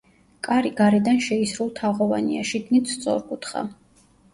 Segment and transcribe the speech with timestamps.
[0.47, 3.69] კარი გარედან შეისრულთაღოვანია, შიგნით სწორკუთხა.